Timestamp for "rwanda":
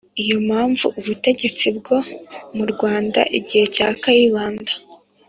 2.71-3.21